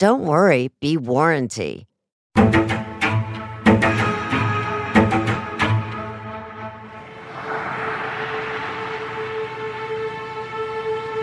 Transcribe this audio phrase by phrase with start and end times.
[0.00, 1.86] don't worry, be warranty.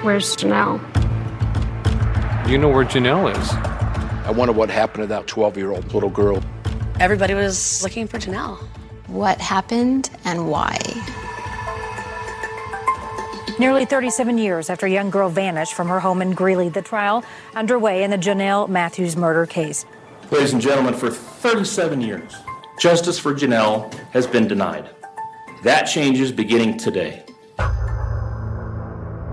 [0.03, 0.79] Where's Jonelle?
[2.47, 3.49] You know where Jonelle is.
[4.27, 6.43] I wonder what happened to that 12 year old little girl.
[6.99, 8.59] Everybody was looking for Jonelle.
[9.07, 10.77] What happened and why?
[13.59, 17.23] Nearly 37 years after a young girl vanished from her home in Greeley, the trial
[17.55, 19.83] underway in the Jonelle Matthews murder case.
[20.29, 22.35] Ladies and gentlemen, for 37 years,
[22.79, 24.91] justice for Jonelle has been denied.
[25.63, 27.23] That changes beginning today.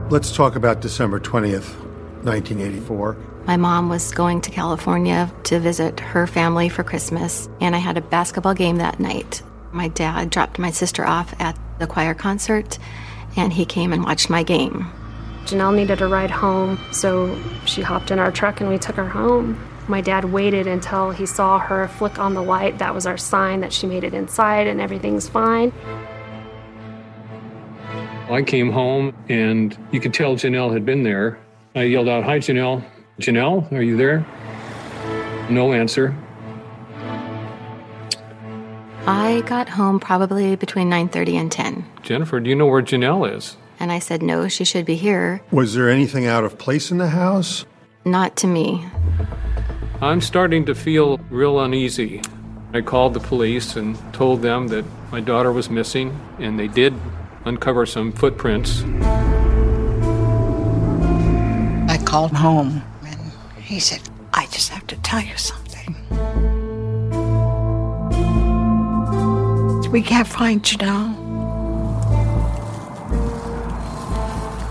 [0.09, 1.75] Let's talk about December 20th,
[2.25, 3.19] 1984.
[3.45, 7.99] My mom was going to California to visit her family for Christmas, and I had
[7.99, 9.43] a basketball game that night.
[9.71, 12.79] My dad dropped my sister off at the choir concert,
[13.37, 14.91] and he came and watched my game.
[15.45, 19.09] Jonelle needed a ride home, so she hopped in our truck and we took her
[19.09, 19.59] home.
[19.89, 22.79] My dad waited until he saw her flick on the light.
[22.79, 25.73] That was our sign that she made it inside and everything's fine.
[28.31, 31.39] I came home and you could tell Jonelle had been there.
[31.75, 32.83] I yelled out, Hi, Jonelle.
[33.21, 34.27] Jonelle, are you there?
[35.51, 36.17] No answer.
[39.07, 41.85] I got home probably between 9:30 and 10.
[42.03, 43.57] Jennifer, do you know where Jonelle is?
[43.79, 46.97] And I said, "No, she should be here." Was there anything out of place in
[46.99, 47.67] the house?
[48.05, 48.85] Not to me.
[50.01, 52.23] I'm starting to feel real uneasy.
[52.73, 56.95] I called the police and told them that my daughter was missing, and they did
[57.45, 58.85] uncover some footprints.
[61.89, 63.33] I called home and
[63.63, 64.01] he said,
[64.33, 65.64] I just have to tell you something.
[69.95, 71.15] We can't find Jonelle.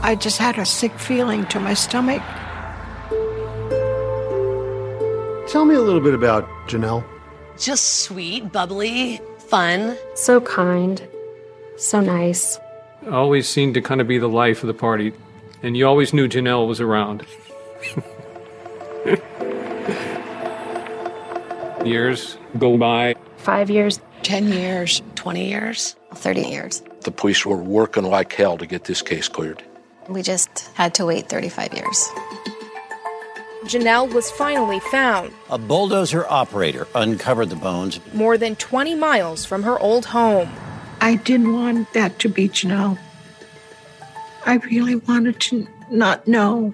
[0.02, 2.22] I just had a sick feeling to my stomach.
[5.48, 7.06] Tell me a little bit about Jonelle.
[7.58, 9.96] Just sweet, bubbly, fun.
[10.16, 11.02] So kind,
[11.78, 12.60] so nice.
[13.10, 15.14] Always seemed to kind of be the life of the party,
[15.62, 17.26] and you always knew Jonelle was around.
[21.86, 23.16] Years go by.
[23.38, 25.96] Five years, 10 years, 20 years.
[26.16, 26.81] 30 years.
[27.02, 29.64] The police were working like hell to get this case cleared.
[30.10, 32.10] We just had to wait 35 years.
[33.66, 38.00] Jonelle was finally found A bulldozer operator uncovered the bones.
[38.14, 40.50] more than 20 miles from her old home.
[41.00, 42.98] I didn't want that to be Jonelle.
[44.46, 46.74] I really wanted to not know.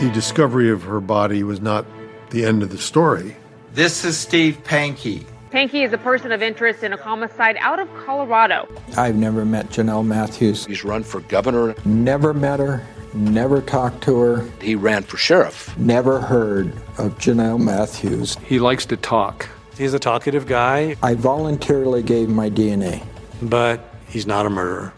[0.00, 1.84] The discovery of her body was not
[2.30, 3.36] the end of the story.
[3.76, 5.26] This is Steve Pankey.
[5.50, 8.66] Pankey is a person of interest in a homicide out of Colorado.
[8.96, 10.64] I've never met Jonelle Matthews.
[10.64, 11.74] He's run for governor.
[11.84, 15.76] Never met her, never talked to her, He ran for sheriff.
[15.76, 18.38] never heard of Jonelle Matthews.
[18.46, 19.46] He likes to talk.
[19.76, 20.96] He's a talkative guy.
[21.02, 23.04] I voluntarily gave my DNA.
[23.42, 24.94] But he's not a murderer.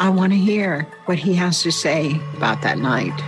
[0.00, 3.18] I want to hear what he has to say about that night.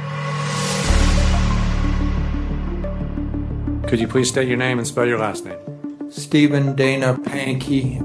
[3.86, 6.10] Could you please state your name and spell your last name?
[6.10, 8.02] Stephen Dana Pankey.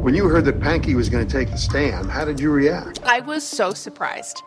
[0.00, 3.02] When you heard that Pankey was going to take the stand, how did you react?
[3.02, 4.44] I was so surprised.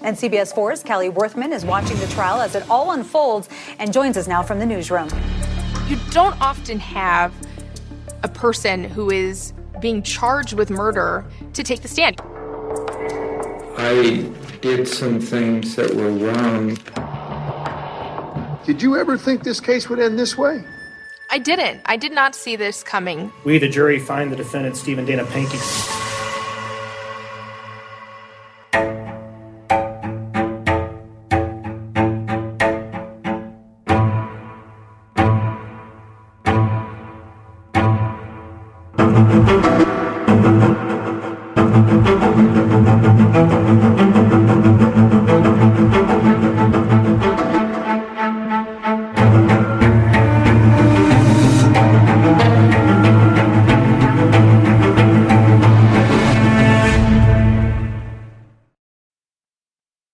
[0.00, 4.16] And CBS 4's Kelly Werthmann is watching the trial as it all unfolds and joins
[4.16, 5.10] us now from the newsroom.
[5.86, 7.34] You don't often have
[8.22, 12.22] a person who is being charged with murder to take the stand.
[13.76, 14.32] I
[14.62, 16.78] did some things that were wrong.
[18.64, 20.62] Did you ever think this case would end this way?
[21.30, 21.80] I didn't.
[21.86, 23.32] I did not see this coming.
[23.44, 26.08] We, the jury, find the defendant, Stephen Dana Pankey.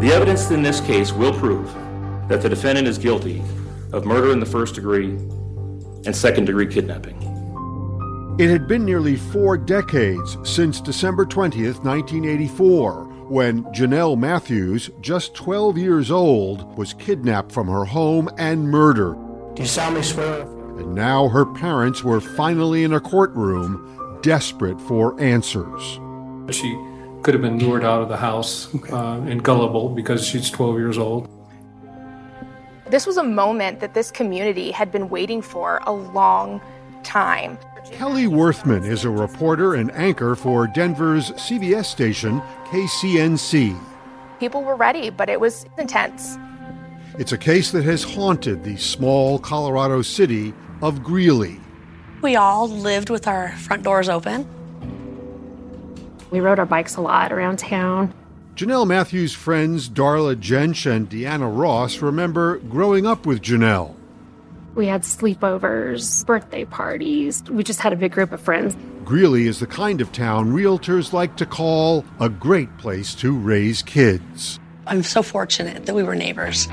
[0.00, 1.70] The evidence in this case will prove
[2.30, 3.42] that the defendant is guilty
[3.92, 5.10] of murder in the first degree
[6.06, 7.20] and second degree kidnapping.
[8.38, 15.76] It had been nearly four decades since December 20th, 1984, when Jonelle Matthews, just 12
[15.76, 19.18] years old, was kidnapped from her home and murdered.
[19.54, 20.40] Do you solemnly swear?
[20.78, 26.00] And now her parents were finally in a courtroom, desperate for answers.
[26.48, 26.74] She
[27.22, 30.98] could have been lured out of the house uh, and gullible because she's 12 years
[30.98, 31.28] old.
[32.88, 36.60] This was a moment that this community had been waiting for a long
[37.02, 37.58] time.
[37.84, 43.78] Kelly Werthmann is a reporter and anchor for Denver's CBS station, KCNC.
[44.38, 46.38] People were ready, but it was intense.
[47.18, 51.60] It's a case that has haunted the small Colorado city of Greeley.
[52.22, 54.48] We all lived with our front doors open.
[56.30, 58.14] We rode our bikes a lot around town.
[58.54, 63.94] Jonelle Matthews' friends Darla Jench and Deanna Ross remember growing up with Jonelle.
[64.74, 67.42] We had sleepovers, birthday parties.
[67.50, 68.76] We just had a big group of friends.
[69.04, 73.82] Greeley is the kind of town realtors like to call a great place to raise
[73.82, 74.60] kids.
[74.86, 76.68] I'm so fortunate that we were neighbors.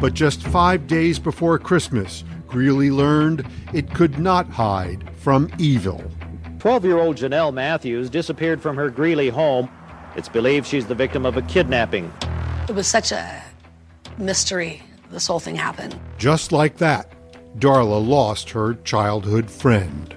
[0.00, 6.02] But just five days before Christmas, Greeley learned it could not hide from evil.
[6.58, 9.68] 12 year old Jonelle Matthews disappeared from her Greeley home.
[10.16, 12.12] It's believed she's the victim of a kidnapping.
[12.68, 13.42] It was such a
[14.18, 15.98] mystery this whole thing happened.
[16.18, 17.12] Just like that,
[17.58, 20.14] Darla lost her childhood friend.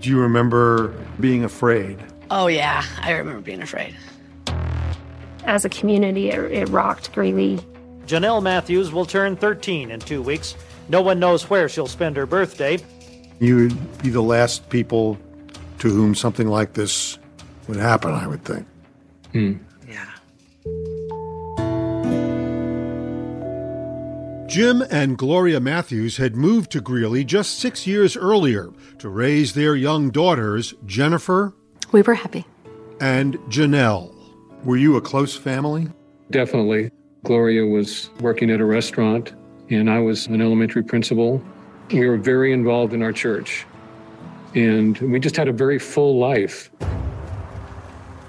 [0.00, 1.98] Do you remember being afraid?
[2.30, 3.94] Oh, yeah, I remember being afraid.
[5.44, 7.58] As a community, it, it rocked Greeley.
[8.06, 10.54] Jonelle Matthews will turn 13 in two weeks.
[10.88, 12.78] No one knows where she'll spend her birthday.
[13.40, 15.18] You would be the last people
[15.80, 17.18] to whom something like this
[17.68, 18.66] would happen, I would think.
[19.32, 19.54] Hmm.
[24.50, 29.76] Jim and Gloria Matthews had moved to Greeley just six years earlier to raise their
[29.76, 31.54] young daughters, Jennifer.
[31.92, 32.44] We were happy.
[33.00, 34.12] And Jonelle.
[34.64, 35.86] Were you a close family?
[36.32, 36.90] Definitely.
[37.22, 39.34] Gloria was working at a restaurant,
[39.70, 41.40] and I was an elementary principal.
[41.92, 43.64] We were very involved in our church,
[44.54, 46.70] and we just had a very full life.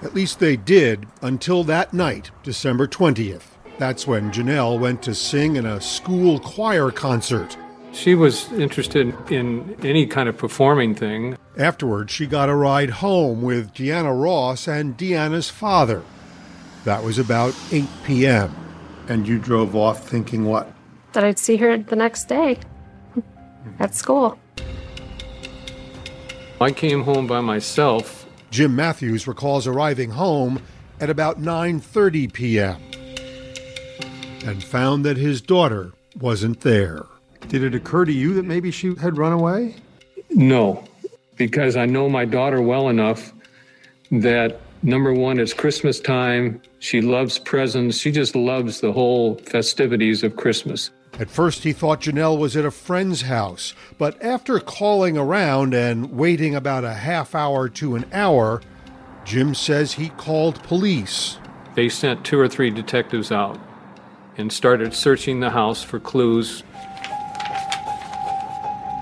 [0.04, 3.44] At least they did until that night, December 20th.
[3.78, 7.58] That's when Jonelle went to sing in a school choir concert.
[7.94, 11.38] She was interested in any kind of performing thing.
[11.58, 16.04] Afterwards, she got a ride home with Deanna Ross and Deanna's father.
[16.86, 18.56] That was about 8 p.m.
[19.08, 20.72] And you drove off thinking what?
[21.14, 22.60] That I'd see her the next day
[23.80, 24.40] at school.
[26.62, 28.28] I came home by myself.
[28.52, 30.62] Jim Matthews recalls arriving home
[31.00, 32.80] at about 9:30 p.m.
[34.46, 37.08] and found that his daughter wasn't there.
[37.48, 39.78] Did it occur to you that maybe she had run away?
[40.30, 40.84] No,
[41.36, 43.34] because I know my daughter well enough
[44.12, 46.62] that number one, it's Christmas time.
[46.78, 47.98] She loves presents.
[47.98, 50.92] She just loves the whole festivities of Christmas.
[51.20, 56.12] At first, he thought Jonelle was at a friend's house, but after calling around and
[56.12, 58.62] waiting about a half hour to an hour,
[59.26, 61.38] Jim says he called police.
[61.76, 63.60] They sent two or three detectives out
[64.38, 66.64] and started searching the house for clues.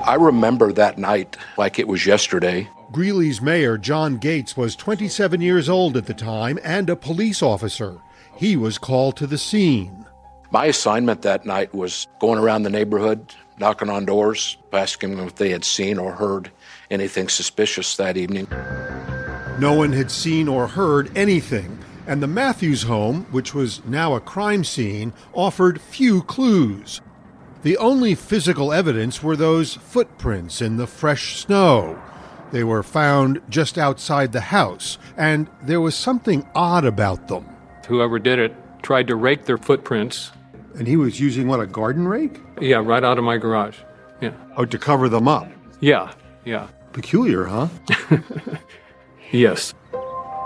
[0.05, 2.69] I remember that night like it was yesterday.
[2.91, 7.99] Greeley's mayor, John Gates, was 27 years old at the time and a police officer.
[8.35, 9.98] He was called to the scene.
[10.51, 15.35] My assignment that night was going around the neighborhood, knocking on doors, asking them if
[15.35, 16.49] they had seen or heard
[16.89, 18.47] anything suspicious that evening.
[19.59, 21.77] No one had seen or heard anything,
[22.07, 26.99] and the Matthews home, which was now a crime scene, offered few clues.
[27.61, 32.01] The only physical evidence were those footprints in the fresh snow.
[32.51, 37.45] They were found just outside the house, and there was something odd about them.
[37.87, 40.31] Whoever did it tried to rake their footprints.
[40.75, 42.39] And he was using what, a garden rake?
[42.61, 43.77] Yeah, right out of my garage.
[44.21, 44.33] Yeah.
[44.57, 45.47] Oh, to cover them up?
[45.79, 46.13] Yeah,
[46.45, 46.67] yeah.
[46.93, 47.67] Peculiar, huh?
[49.31, 49.73] yes.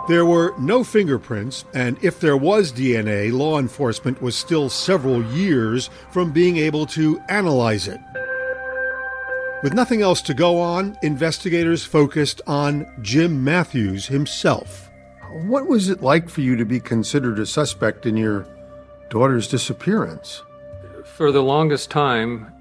[0.08, 5.90] There were no fingerprints, and if there was DNA, law enforcement was still several years
[6.12, 8.02] from being able to analyze it.
[9.64, 14.92] With nothing else to go on, investigators focused on Jim Matthews himself.
[15.46, 18.46] What was it like for you to be considered a suspect in your
[19.14, 20.42] daughter's disappearance?
[21.06, 22.52] For the longest time,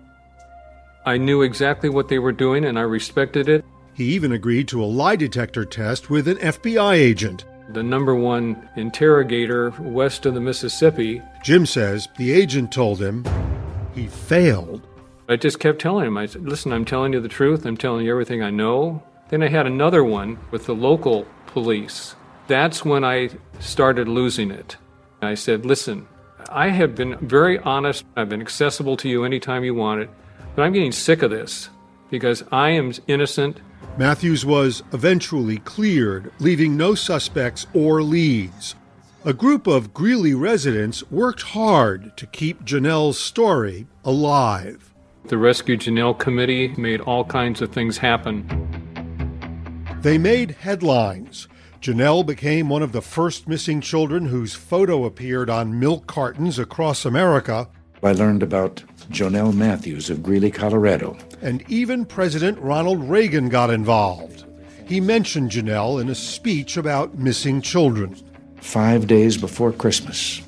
[1.07, 3.65] I knew exactly what they were doing and I respected it.
[3.95, 7.47] He even agreed to a lie detector test with an FBI agent.
[7.71, 11.23] The number one interrogator west of the Mississippi.
[11.43, 13.25] Jim says the agent told him
[13.95, 14.87] he failed.
[15.31, 17.65] I just kept telling him, I said, listen, I'm telling you the truth.
[17.65, 19.03] I'm telling you everything I know.
[19.31, 22.15] Then I had another one with the local police.
[22.47, 24.77] That's when I started losing it.
[25.23, 26.09] I said, listen,
[26.51, 28.05] I have been very honest.
[28.17, 30.11] I've been accessible to you anytime you want it.
[30.55, 31.71] But I'm getting sick of this
[32.11, 33.61] because I am innocent.
[33.97, 38.75] Matthews was eventually cleared, leaving no suspects or leads.
[39.25, 44.93] A group of Greeley residents worked hard to keep Jonelle's story alive.
[45.27, 48.45] The Rescue Jonelle Committee made all kinds of things happen.
[50.01, 51.47] They made headlines.
[51.83, 57.05] Jonelle became one of the first missing children whose photo appeared on milk cartons across
[57.05, 57.69] America.
[58.05, 61.19] I learned about Jonelle Matthews of Greeley, Colorado.
[61.41, 64.45] And even President Ronald Reagan got involved.
[64.87, 68.15] He mentioned Jonelle in a speech about missing children.
[68.61, 70.41] Five days before Christmas,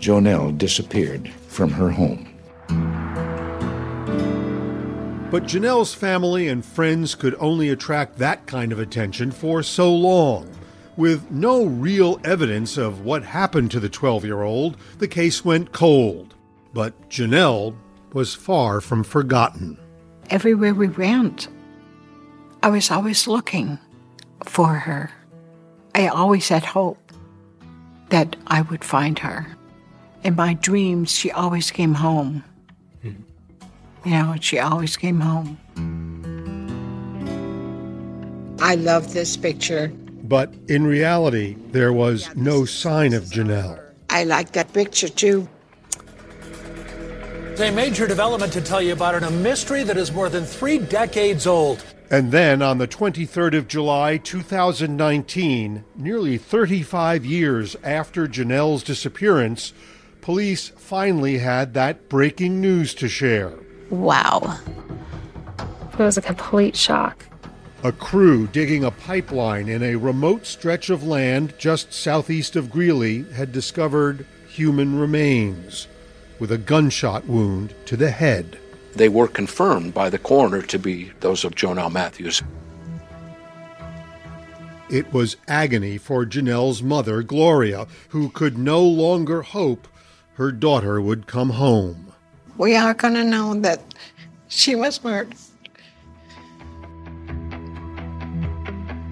[0.00, 2.28] Jonelle disappeared from her home.
[5.30, 10.55] But Jonelle's family and friends could only attract that kind of attention for so long.
[10.96, 15.72] With no real evidence of what happened to the 12 year old, the case went
[15.72, 16.34] cold.
[16.72, 17.76] But Jonelle
[18.12, 19.78] was far from forgotten.
[20.30, 21.48] Everywhere we went,
[22.62, 23.78] I was always looking
[24.44, 25.10] for her.
[25.94, 27.12] I always had hope
[28.08, 29.46] that I would find her.
[30.24, 32.42] In my dreams, she always came home.
[33.02, 35.58] You know, she always came home.
[38.60, 39.92] I love this picture.
[40.28, 43.80] But in reality, there was no sign of Jonelle.
[44.10, 45.48] I like that picture too.
[47.52, 50.44] It's a major development to tell you about in a mystery that is more than
[50.44, 51.84] three decades old.
[52.10, 59.72] And then on the 23rd of July 2019, nearly 35 years after Jonelle's disappearance,
[60.20, 63.54] police finally had that breaking news to share.
[63.90, 64.58] Wow.
[65.92, 67.25] It was a complete shock.
[67.86, 73.22] A crew digging a pipeline in a remote stretch of land just southeast of Greeley
[73.34, 75.86] had discovered human remains
[76.40, 78.58] with a gunshot wound to the head.
[78.96, 82.42] They were confirmed by the coroner to be those of Jonelle Matthews.
[84.90, 89.86] It was agony for Jonelle's mother, Gloria, who could no longer hope
[90.34, 92.12] her daughter would come home.
[92.58, 93.80] We are going to know that
[94.48, 95.36] she was murdered.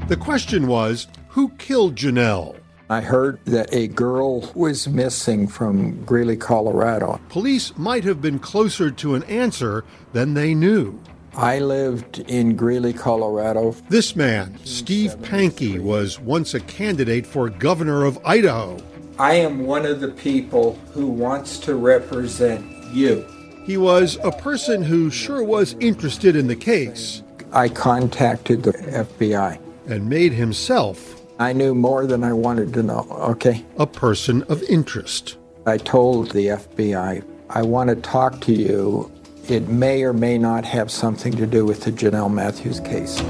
[0.06, 2.56] The question was who killed Jonelle?
[2.90, 7.18] I heard that a girl was missing from Greeley, Colorado.
[7.30, 9.82] Police might have been closer to an answer
[10.12, 11.00] than they knew.
[11.34, 13.75] I lived in Greeley, Colorado.
[13.88, 18.76] This man, Steve Pankey, was once a candidate for governor of Idaho.
[19.18, 23.25] I am one of the people who wants to represent you.
[23.64, 27.23] He was a person who sure was interested in the case.
[27.52, 33.06] I contacted the FBI and made himself I knew more than I wanted to know,
[33.10, 33.64] okay?
[33.78, 35.36] A person of interest.
[35.66, 39.10] I told the FBI, I want to talk to you.
[39.48, 43.20] It may or may not have something to do with the Jonelle Matthews case.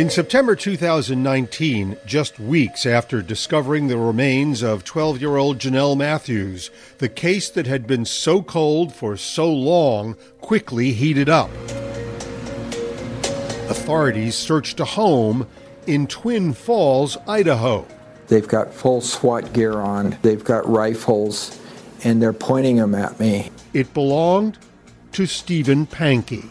[0.00, 6.70] In September 2019, just weeks after discovering the remains of 12 year old Jonelle Matthews,
[6.96, 11.50] the case that had been so cold for so long quickly heated up.
[13.68, 15.46] Authorities searched a home
[15.86, 17.86] in Twin Falls, Idaho.
[18.28, 21.60] They've got full SWAT gear on, they've got rifles,
[22.04, 23.50] and they're pointing them at me.
[23.74, 24.56] It belonged
[25.12, 26.48] to Stephen Pankey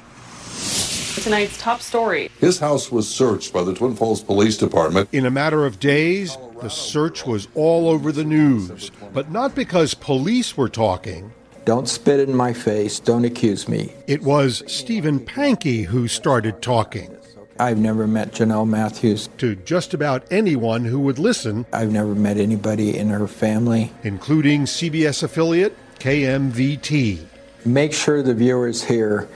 [1.19, 2.29] tonight's top story.
[2.39, 5.09] His house was searched by the Twin Falls Police Department.
[5.11, 9.93] In a matter of days, the search was all over the news, but not because
[9.93, 11.31] police were talking.
[11.65, 12.99] Don't spit in my face.
[12.99, 13.93] Don't accuse me.
[14.07, 17.15] It was Stephen Pankey who started talking.
[17.59, 19.27] I've never met Jonelle Matthews.
[19.37, 21.65] To just about anyone who would listen.
[21.73, 27.25] I've never met anybody in her family, including CBS affiliate KMVT.
[27.65, 29.27] Make sure the viewers hear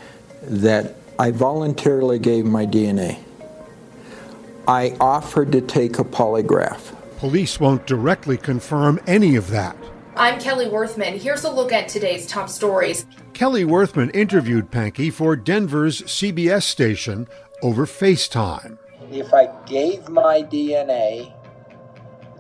[0.44, 3.20] that I voluntarily gave my DNA.
[4.68, 6.96] I offered to take a polygraph.
[7.20, 9.76] Police won't directly confirm any of that.
[10.16, 11.18] I'm Kelly Werthmann.
[11.18, 13.06] Here's a look at today's top stories.
[13.34, 17.28] Kelly Werthmann interviewed Pankey for Denver's CBS station
[17.62, 18.78] over FaceTime.
[19.12, 21.34] If I gave my DNA,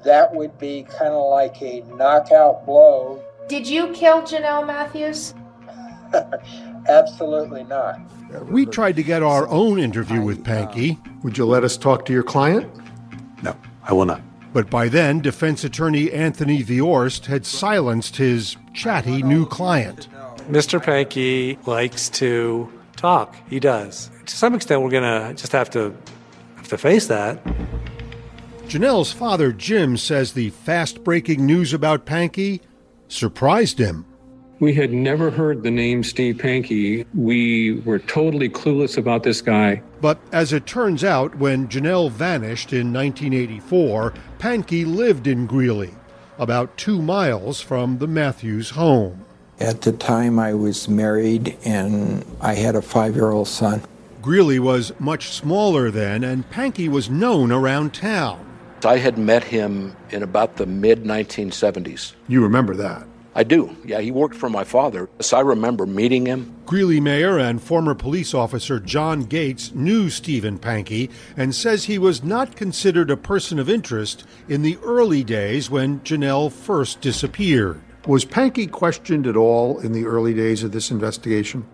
[0.04, 3.24] that would be kind of like a knockout blow.
[3.48, 5.34] Did you kill Jonelle Matthews?
[6.88, 8.00] Absolutely not.
[8.50, 10.98] We tried to get our own interview with Pankey.
[11.24, 12.70] Would you let us talk to your client?
[13.44, 14.22] No, I will not.
[14.54, 20.08] But by then, defense attorney Anthony Viorst had silenced his chatty new client.
[20.50, 20.84] Mr.
[20.84, 23.36] Pankey likes to talk.
[23.50, 24.12] He does.
[24.26, 25.96] To some extent, we're going to just have to
[26.58, 27.44] have to face that.
[28.68, 32.62] Jonelle's father, Jim, says the fast breaking news about Pankey
[33.08, 34.06] surprised him.
[34.60, 37.06] We had never heard the name Steve Pankey.
[37.14, 39.82] We were totally clueless about this guy.
[40.00, 45.94] But as it turns out, when Jonelle vanished in 1984, Pankey lived in Greeley,
[46.38, 49.26] about two miles from the Matthews home.
[49.60, 53.82] At the time, I was married and I had a five year old son.
[54.22, 58.46] Greeley was much smaller then, and Pankey was known around town.
[58.86, 62.14] I had met him in about the mid 1970s.
[62.28, 63.06] You remember that?
[63.36, 63.76] I do.
[63.84, 65.10] Yeah, he worked for my father.
[65.20, 66.56] So I remember meeting him.
[66.66, 72.24] Greeley Mayor and former police officer John Gates knew Stephen Pankey and says he was
[72.24, 77.82] not considered a person of interest in the early days when Jonelle first disappeared.
[78.06, 81.66] Was Pankey questioned at all in the early days of this investigation?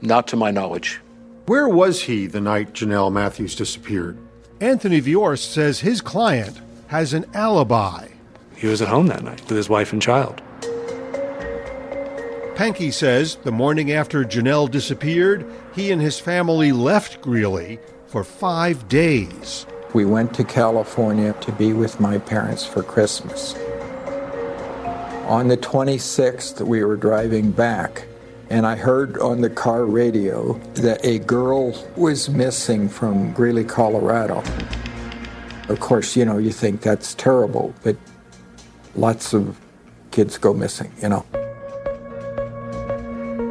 [0.00, 1.00] Not to my knowledge.
[1.46, 4.18] Where was he the night Jonelle Matthews disappeared?
[4.60, 8.08] Anthony Viorst says his client has an alibi.
[8.56, 10.42] He was at home that night with his wife and child.
[12.56, 18.88] Pankey says the morning after Jonelle disappeared, he and his family left Greeley for five
[18.88, 19.66] days.
[19.92, 23.54] We went to California to be with my parents for Christmas.
[25.26, 28.06] On the 26th, we were driving back,
[28.48, 34.42] and I heard on the car radio that a girl was missing from Greeley, Colorado.
[35.68, 37.98] Of course, you know, you think that's terrible, but
[38.94, 39.60] lots of
[40.10, 41.45] kids go missing, you know.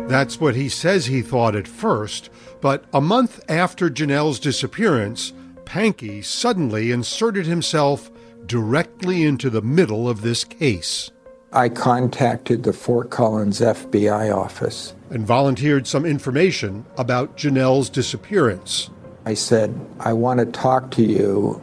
[0.08, 2.30] That's what he says he thought at first,
[2.62, 5.34] but a month after Jonelle's disappearance,
[5.66, 8.12] Pankey suddenly inserted himself
[8.46, 11.12] directly into the middle of this case.
[11.52, 18.90] I contacted the Fort Collins FBI office and volunteered some information about Jonelle's disappearance.
[19.26, 21.62] I said, I want to talk to you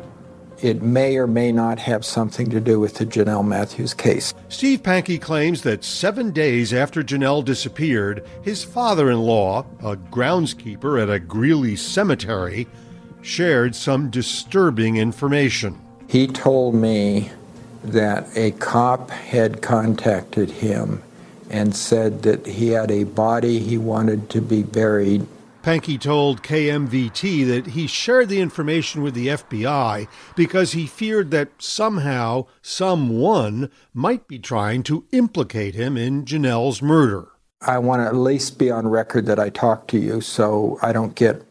[0.62, 4.33] it may or may not have something to do with the Jonelle Matthews case.
[4.48, 11.03] Steve Pankey claims that seven days after Jonelle disappeared, his father in law, a groundskeeper
[11.03, 12.68] at a Greeley cemetery,
[13.22, 15.81] shared some disturbing information.
[16.09, 17.31] He told me
[17.83, 21.03] that a cop had contacted him
[21.51, 25.27] and said that he had a body he wanted to be buried
[25.62, 31.51] Pankey told KMVT that he shared the information with the FBI because he feared that
[31.59, 37.29] somehow someone might be trying to implicate him in Jonelle's murder.
[37.61, 40.92] I want to at least be on record that I talked to you so I
[40.92, 41.44] don't get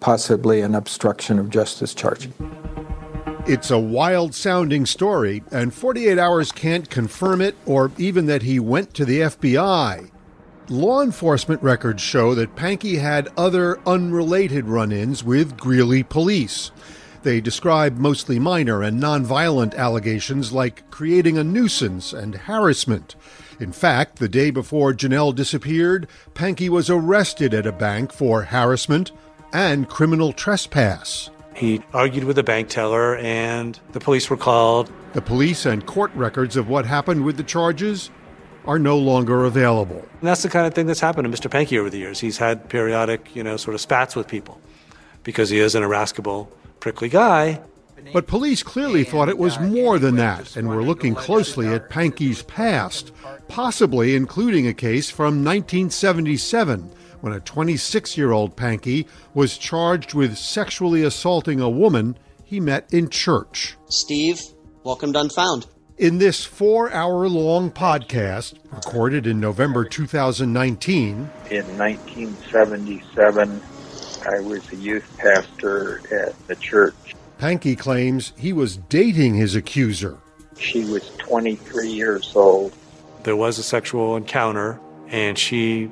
[0.00, 2.30] possibly an obstruction of justice charge.
[3.46, 8.58] It's a wild sounding story, and 48 Hours can't confirm it or even that he
[8.60, 10.10] went to the FBI.
[10.68, 16.70] Law enforcement records show that Pankey had other unrelated run ins with Greeley police.
[17.24, 23.16] They describe mostly minor and nonviolent allegations like creating a nuisance and harassment.
[23.58, 29.10] In fact, the day before Jonelle disappeared, Pankey was arrested at a bank for harassment
[29.52, 31.30] and criminal trespass.
[31.54, 34.90] He argued with the bank teller, and the police were called.
[35.12, 38.10] The police and court records of what happened with the charges
[38.64, 39.98] are no longer available.
[40.20, 41.50] And that's the kind of thing that's happened to Mr.
[41.50, 42.20] Pankey over the years.
[42.20, 44.60] He's had periodic, you know, sort of spats with people
[45.24, 47.60] because he is an irascible, prickly guy.
[48.12, 52.42] But police clearly thought it was more than that and were looking closely at Pankey's
[52.42, 53.12] past,
[53.46, 60.36] possibly including a case from 1977 when a 26 year old Pankey was charged with
[60.36, 63.76] sexually assaulting a woman he met in church.
[63.88, 64.40] Steve,
[64.82, 65.66] welcome to Unfound.
[65.98, 71.10] In this four hour long podcast, recorded in November 2019,
[71.50, 73.62] in 1977,
[74.26, 76.94] I was a youth pastor at the church.
[77.38, 80.16] Pankey claims he was dating his accuser.
[80.58, 82.72] She was 23 years old.
[83.24, 85.90] There was a sexual encounter, and she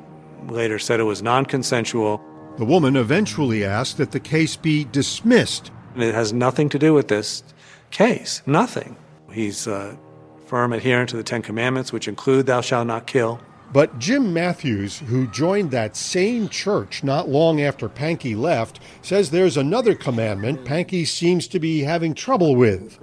[0.49, 2.23] later said it was non consensual.
[2.57, 5.71] The woman eventually asked that the case be dismissed.
[5.95, 7.45] And it has nothing to do with this
[7.91, 8.41] case.
[8.47, 8.97] Nothing.
[9.33, 9.99] He's a
[10.47, 13.40] firm adherent to the Ten Commandments, which include thou shalt not kill.
[13.73, 19.57] But Jim Matthews, who joined that same church not long after Pankey left, says there's
[19.57, 22.99] another commandment Pankey seems to be having trouble with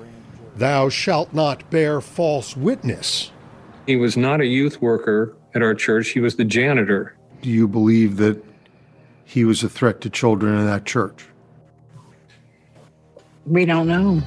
[0.57, 3.31] Thou shalt not bear false witness.
[3.85, 7.15] He was not a youth worker at our church, he was the janitor.
[7.41, 8.43] Do you believe that
[9.23, 11.25] he was a threat to children in that church?
[13.45, 14.21] We don't know.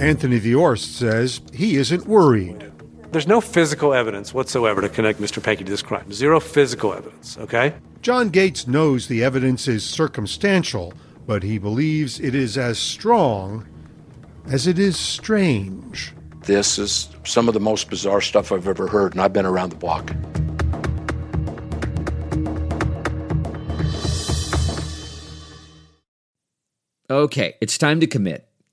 [0.00, 2.72] Anthony Viorst says he isn't worried.
[3.12, 5.40] There's no physical evidence whatsoever to connect Mr.
[5.40, 6.12] Pankey to this crime.
[6.12, 7.74] Zero physical evidence, okay?
[8.02, 10.92] John Gates knows the evidence is circumstantial,
[11.26, 13.66] but he believes it is as strong
[14.46, 16.12] as it is strange.
[16.42, 19.70] This is some of the most bizarre stuff I've ever heard, and I've been around
[19.70, 20.10] the block.
[27.08, 28.48] Okay, it's time to commit.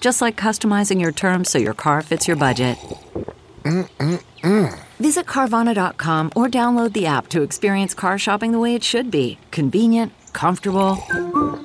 [0.00, 2.78] just like customizing your terms so your car fits your budget.
[3.62, 4.78] Mm-mm-mm.
[4.98, 9.38] Visit Carvana.com or download the app to experience car shopping the way it should be
[9.50, 10.98] convenient, comfortable.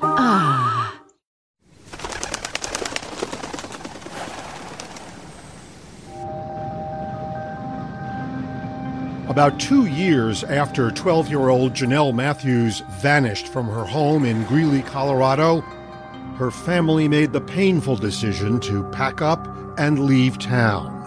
[0.04, 0.74] Ah.
[9.34, 14.84] About two years after 12 year old Jonelle Matthews vanished from her home in Greeley,
[14.84, 15.64] Colorado,
[16.36, 21.00] her family made the painful decision to pack up and leave town.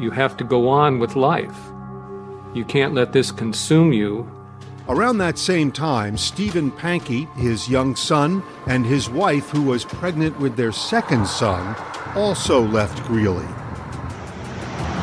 [0.00, 1.56] You have to go on with life.
[2.52, 4.30] You can't let this consume you.
[4.88, 10.38] Around that same time, Stephen Pankey, his young son, and his wife, who was pregnant
[10.40, 11.76] with their second son,
[12.14, 13.46] also left Greeley.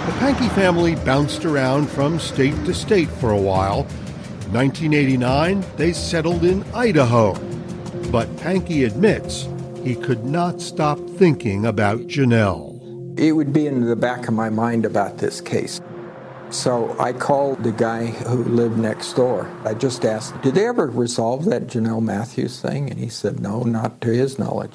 [0.06, 3.88] The Pankey family bounced around from state to state for a while.
[4.46, 7.34] In 1989, they settled in Idaho.
[8.12, 9.48] But Pankey admits
[9.84, 13.20] he could not stop thinking about Jonelle.
[13.20, 15.82] It would be in the back of my mind about this case.
[16.50, 19.52] So I called the guy who lived next door.
[19.66, 22.90] I just asked, Did they ever resolve that Jonelle Matthews thing?
[22.90, 24.72] And he said, No, not to his knowledge.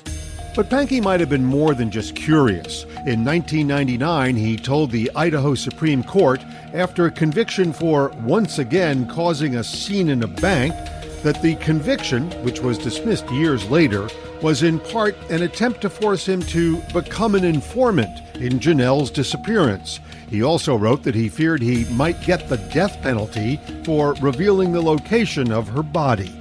[0.54, 2.82] But Pankey might have been more than just curious.
[3.06, 6.42] In 1999, he told the Idaho Supreme Court,
[6.74, 10.74] after a conviction for once again causing a scene in a bank,
[11.22, 14.08] that the conviction, which was dismissed years later,
[14.42, 20.00] was in part an attempt to force him to become an informant in Jonelle's disappearance.
[20.28, 24.82] He also wrote that he feared he might get the death penalty for revealing the
[24.82, 26.34] location of her body.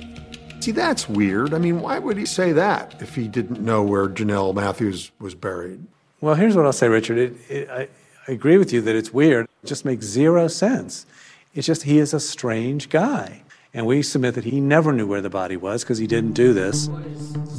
[0.59, 1.53] See, that's weird.
[1.53, 5.33] I mean, why would he say that if he didn't know where Jonelle Matthews was
[5.33, 5.85] buried?
[6.19, 7.17] Well, here's what I'll say, Richard.
[7.17, 7.87] It, it, I,
[8.27, 9.47] I agree with you that it's weird.
[9.63, 11.05] It just makes zero sense.
[11.53, 13.43] It's just he is a strange guy.
[13.77, 16.51] And we submit that he never knew where the body was because he didn't do
[16.51, 16.87] this.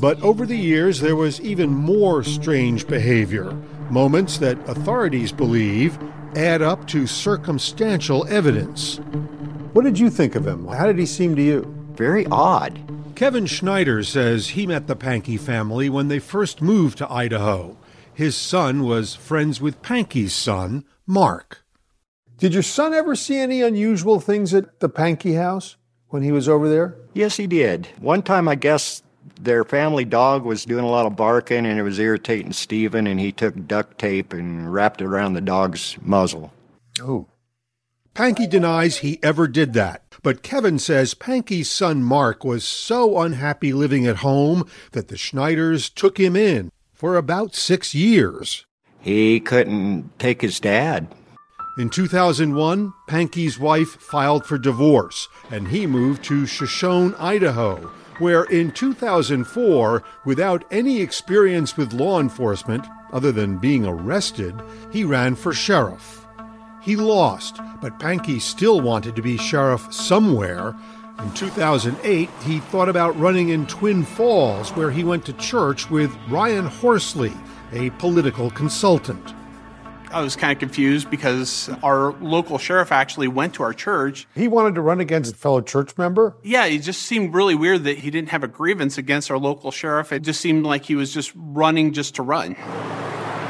[0.01, 3.53] But over the years, there was even more strange behavior.
[3.89, 5.97] Moments that authorities believe
[6.35, 8.97] add up to circumstantial evidence.
[9.75, 10.67] What did you think of him?
[10.67, 11.63] How did he seem to you?
[11.93, 12.81] Very odd.
[13.15, 17.77] Kevin Schneider says he met the Pankey family when they first moved to Idaho.
[18.13, 21.65] His son was friends with Pankey's son, Mark.
[22.39, 25.77] Did your son ever see any unusual things at the Pankey house
[26.11, 26.97] when he was over there?
[27.15, 27.89] Yes, he did.
[28.01, 29.03] One time, I guess
[29.41, 33.21] their family dog was doing a lot of barking and it was irritating Stephen, and
[33.21, 36.53] he took duct tape and wrapped it around the dog's muzzle.
[37.01, 37.27] Oh.
[38.15, 43.73] Pankey denies he ever did that, but Kevin says Pankey's son Mark was so unhappy
[43.73, 48.67] living at home that the Schneiders took him in for about six years.
[49.01, 51.07] He couldn't take his dad.
[51.79, 57.77] In 2001, Pankey's wife filed for divorce, and he moved to Shoshone, Idaho,
[58.19, 64.61] where in 2004, without any experience with law enforcement other than being arrested,
[64.91, 66.27] he ran for sheriff.
[66.83, 70.75] He lost, but Pankey still wanted to be sheriff somewhere.
[71.21, 76.13] In 2008, he thought about running in Twin Falls, where he went to church with
[76.29, 77.35] Ryan Horsley,
[77.73, 79.33] a political consultant.
[80.11, 84.27] I was kind of confused because our local sheriff actually went to our church.
[84.35, 86.35] He wanted to run against a fellow church member?
[86.43, 89.71] Yeah, it just seemed really weird that he didn't have a grievance against our local
[89.71, 90.13] sheriff.
[90.13, 92.55] It just seemed like he was just running just to run.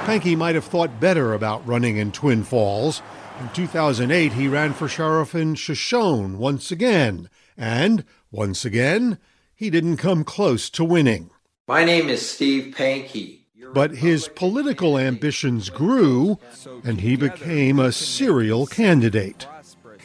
[0.04, 3.02] Pankey might have thought better about running in Twin Falls.
[3.40, 7.28] In 2008, he ran for sheriff in Shoshone once again.
[7.56, 9.18] And, once again,
[9.54, 11.30] he didn't come close to winning.
[11.68, 13.37] My name is Steve Pankey.
[13.72, 16.38] But his political ambitions grew,
[16.84, 19.46] and he became a serial candidate.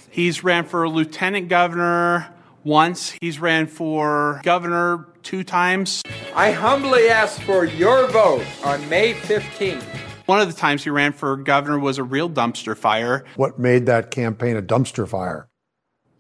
[0.10, 6.02] He's ran for lieutenant governor once, he's ran for governor two times.
[6.34, 9.84] I humbly ask for your vote on May 15th.
[10.26, 13.26] One of the times he ran for governor was a real dumpster fire.
[13.36, 15.50] What made that campaign a dumpster fire?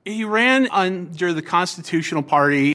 [0.03, 2.73] He ran under the Constitutional Party.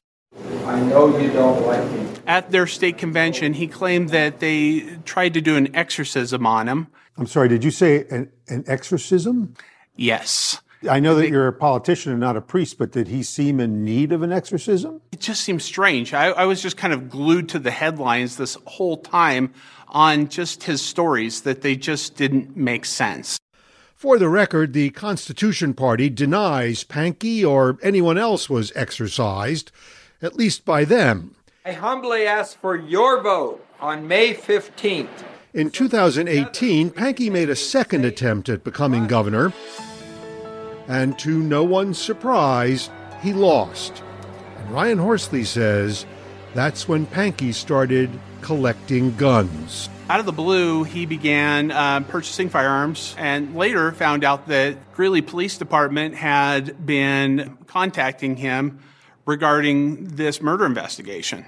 [0.64, 2.07] I know you don't like me.
[2.28, 6.88] At their state convention, he claimed that they tried to do an exorcism on him.
[7.16, 9.54] I'm sorry, did you say an, an exorcism?
[9.96, 10.60] Yes.
[10.88, 13.82] I know that you're a politician and not a priest, but did he seem in
[13.82, 15.00] need of an exorcism?
[15.10, 16.12] It just seems strange.
[16.12, 19.54] I, I was just kind of glued to the headlines this whole time
[19.88, 23.38] on just his stories that they just didn't make sense.
[23.94, 29.72] For the record, the Constitution Party denies Pankey or anyone else was exorcised,
[30.20, 31.34] at least by them.
[31.68, 35.06] I humbly ask for your vote on May 15th.
[35.52, 39.52] In 2018, Pankey made a second attempt at becoming governor,
[40.88, 42.88] and to no one's surprise,
[43.20, 44.02] he lost.
[44.56, 46.06] And Ryan Horsley says
[46.54, 49.90] that's when Pankey started collecting guns.
[50.08, 55.20] Out of the blue, he began uh, purchasing firearms and later found out that Greeley
[55.20, 58.78] Police Department had been contacting him
[59.26, 61.44] regarding this murder investigation.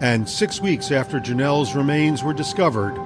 [0.00, 2.96] And six weeks after Jonelle's remains were discovered,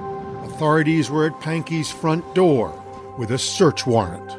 [0.45, 2.71] authorities were at Pankey's front door
[3.17, 4.37] with a search warrant.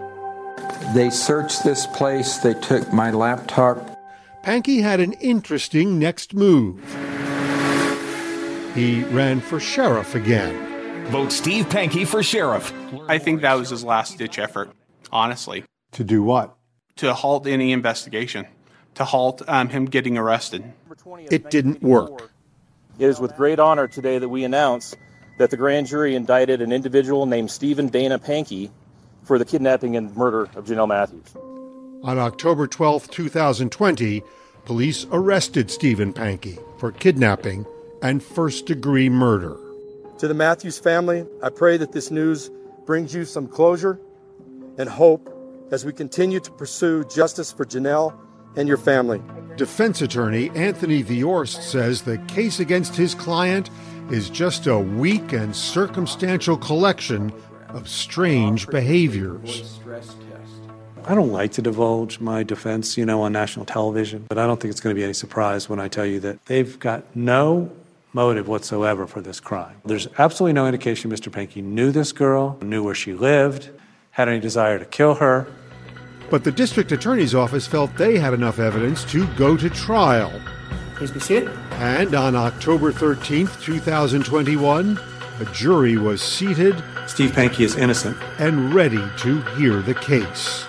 [0.95, 3.99] They searched this place, they took my laptop.
[4.45, 6.79] Pankey had an interesting next move.
[8.75, 11.07] He ran for sheriff again.
[11.07, 12.73] Vote Steve Pankey for sheriff.
[13.09, 14.71] I think that was his last ditch effort,
[15.11, 15.65] honestly.
[15.93, 16.57] To do what?
[16.97, 18.47] To halt any investigation,
[18.95, 20.73] to halt um, him getting arrested.
[21.31, 22.31] It didn't work.
[22.99, 24.95] It is with great honor today that we announce
[25.39, 28.71] that the grand jury indicted an individual named Stephen Dana Pankey
[29.25, 31.35] for the kidnapping and murder of Jonelle Matthews.
[32.05, 34.23] On October 12, 2020,
[34.65, 37.67] police arrested Stephen Pankey for kidnapping
[38.01, 39.57] and first degree murder.
[40.19, 42.51] To the Matthews family, I pray that this news
[42.87, 43.99] brings you some closure
[44.79, 45.31] and hope
[45.73, 48.15] as we continue to pursue justice for Jonelle
[48.57, 49.23] and your family.
[49.57, 53.71] Defense attorney Anthony Viorst says the case against his client
[54.11, 57.33] is just a weak and circumstantial collection
[57.69, 59.81] of strange behaviors.
[61.07, 64.59] I don't like to divulge my defense, you know, on national television, but I don't
[64.59, 67.71] think it's going to be any surprise when I tell you that they've got no
[68.15, 69.77] motive whatsoever for this crime.
[69.85, 71.31] There's absolutely no indication Mr.
[71.31, 73.69] Pankey knew this girl, knew where she lived,
[74.13, 75.47] had any desire to kill her.
[76.31, 80.33] But the district attorney's office felt they had enough evidence to go to trial.
[80.95, 81.51] Please be seated.
[81.73, 84.99] And on October 13th, 2021,
[85.41, 86.83] a jury was seated.
[87.07, 88.17] Steve Pankey is innocent.
[88.39, 90.67] And ready to hear the case.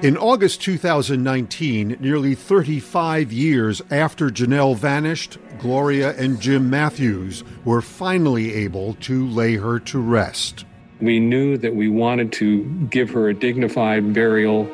[0.00, 8.54] In August 2019, nearly 35 years after Jonelle vanished, Gloria and Jim Matthews were finally
[8.54, 10.64] able to lay her to rest.
[11.00, 14.70] We knew that we wanted to give her a dignified burial,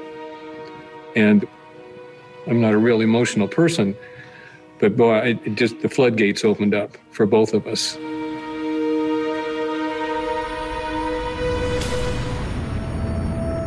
[1.17, 1.49] and
[2.47, 3.97] I'm not a real emotional person,
[4.79, 7.97] but boy, it just the floodgates opened up for both of us.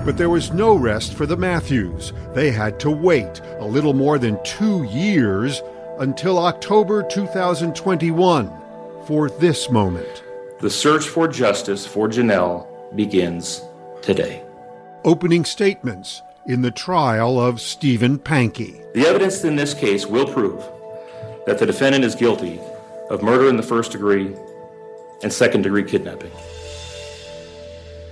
[0.08, 2.13] But there was no rest for the Matthews.
[2.34, 5.62] They had to wait a little more than two years
[6.00, 8.50] until October 2021
[9.06, 10.24] for this moment.
[10.62, 12.65] The search for justice for Jonelle
[12.96, 13.62] begins
[14.02, 14.46] today.
[15.04, 18.82] Opening statements in the trial of Stephen Pankey.
[18.93, 20.63] The evidence in this case will prove
[21.46, 22.62] that the defendant is guilty
[23.10, 24.34] of murder in the first degree
[25.22, 26.32] and second degree kidnapping.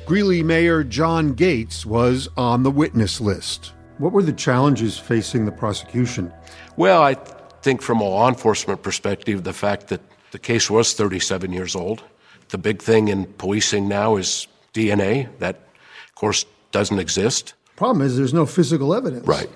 [0.06, 3.74] Greeley Mayor John Gates was on the witness list.
[3.98, 6.32] What were the challenges facing the prosecution?
[6.78, 7.16] Well, I
[7.64, 12.04] think from a law enforcement perspective, the fact that the case was 37 years old.
[12.50, 15.28] The big thing in policing now is DNA.
[15.40, 17.56] That, of course, doesn't exist.
[17.76, 19.26] Problem is, there's no physical evidence.
[19.26, 19.50] Right.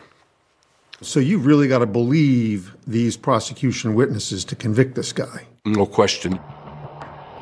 [1.01, 5.45] So you really got to believe these prosecution witnesses to convict this guy.
[5.65, 6.39] No question.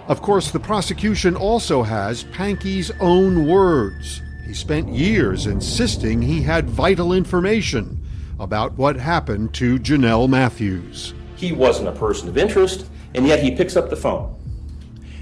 [0.08, 4.22] Of course, the prosecution also has Pankey's own words.
[4.46, 8.02] He spent years insisting he had vital information
[8.40, 11.14] about what happened to Jonelle Matthews.
[11.36, 14.34] He wasn't a person of interest, and yet he picks up the phone.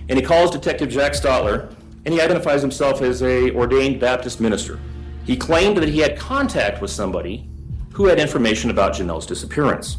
[0.07, 1.73] And he calls Detective Jack Stotler,
[2.05, 4.79] and he identifies himself as a ordained Baptist minister.
[5.25, 7.49] He claimed that he had contact with somebody
[7.91, 9.97] who had information about Jonelle's disappearance,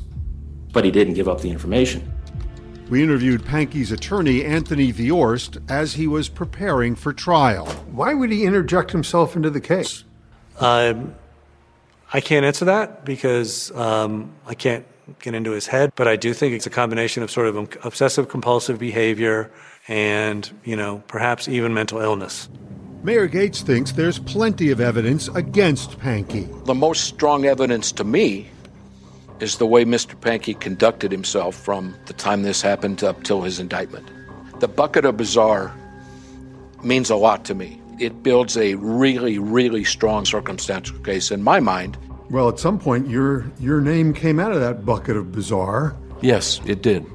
[0.72, 2.12] but he didn't give up the information.
[2.88, 7.66] We interviewed Pankey's attorney, Anthony Viorst, as he was preparing for trial.
[7.90, 10.04] Why would he interject himself into the case?
[10.60, 11.14] Um,
[12.12, 14.86] I can't answer that because um, I can't
[15.18, 18.28] get into his head, but I do think it's a combination of sort of obsessive
[18.28, 19.50] compulsive behavior
[19.88, 22.48] and, you know, perhaps even mental illness.
[23.02, 26.64] Mayor Gates thinks there's plenty of evidence against Pankey.
[26.66, 28.48] The most strong evidence to me
[29.40, 30.14] is the way Mr.
[30.14, 34.08] Pankey conducted himself from the time this happened up till his indictment.
[34.60, 35.74] The bucket of bizarre
[36.82, 37.80] means a lot to me.
[37.98, 41.96] It builds a really, really strong circumstantial case in my mind.
[42.30, 45.96] Well, at some point, your your name came out of that bucket of bizarre.
[46.20, 47.06] Yes, it did.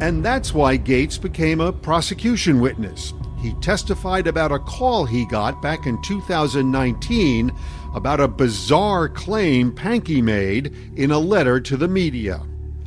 [0.00, 3.12] And that's why Gates became a prosecution witness.
[3.44, 7.52] He testified about a call he got back in 2019
[7.94, 12.40] about a bizarre claim Pankey made in a letter to the media.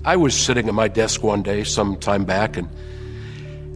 [0.04, 2.68] I was sitting at my desk one day some time back and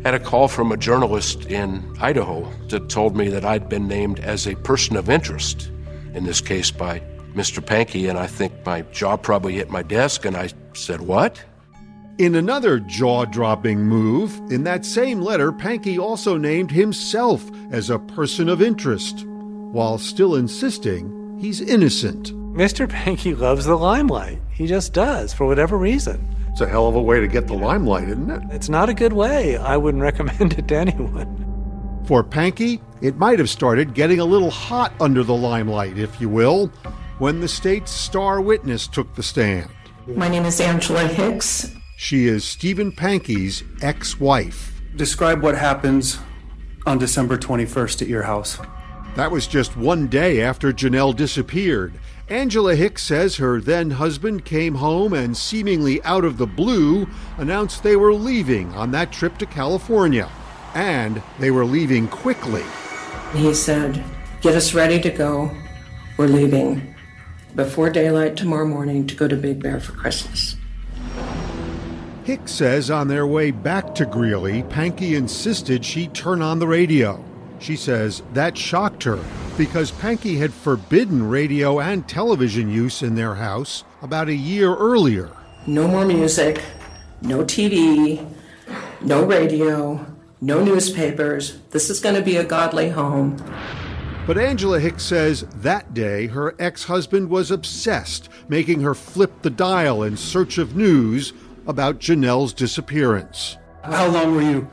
[0.03, 4.19] had a call from a journalist in Idaho that told me that I'd been named
[4.19, 5.69] as a person of interest
[6.15, 6.99] in this case by
[7.35, 7.63] Mr.
[7.63, 11.45] Pankey, and I think my jaw probably hit my desk, and I said, What?
[12.21, 17.97] In another jaw dropping move, in that same letter, Pankey also named himself as a
[17.97, 22.31] person of interest, while still insisting he's innocent.
[22.53, 22.87] Mr.
[22.87, 24.39] Pankey loves the limelight.
[24.51, 26.23] He just does, for whatever reason.
[26.49, 28.43] It's a hell of a way to get the limelight, isn't it?
[28.51, 29.57] It's not a good way.
[29.57, 32.03] I wouldn't recommend it to anyone.
[32.05, 36.29] For Pankey, it might have started getting a little hot under the limelight, if you
[36.29, 36.67] will,
[37.17, 39.71] when the state's star witness took the stand.
[40.05, 41.80] My name is Angela Hicks.
[42.01, 44.81] She is Stephen Pankey's ex wife.
[44.95, 46.17] Describe what happens
[46.87, 48.57] on December 21st at your house.
[49.15, 51.93] That was just one day after Jonelle disappeared.
[52.27, 57.83] Angela Hicks says her then husband came home and, seemingly out of the blue, announced
[57.83, 60.27] they were leaving on that trip to California.
[60.73, 62.65] And they were leaving quickly.
[63.35, 64.03] He said,
[64.41, 65.55] Get us ready to go.
[66.17, 66.95] We're leaving
[67.55, 70.55] before daylight tomorrow morning to go to Big Bear for Christmas.
[72.23, 77.23] Hicks says on their way back to Greeley, Pankey insisted she turn on the radio.
[77.59, 79.19] She says that shocked her
[79.57, 85.31] because Pankey had forbidden radio and television use in their house about a year earlier.
[85.65, 86.61] No more music,
[87.23, 88.23] no TV,
[89.01, 90.05] no radio,
[90.41, 91.59] no newspapers.
[91.71, 93.37] This is going to be a godly home.
[94.27, 99.49] But Angela Hicks says that day her ex husband was obsessed, making her flip the
[99.49, 101.33] dial in search of news
[101.67, 103.57] about Jonelle's disappearance.
[103.83, 104.69] How long were you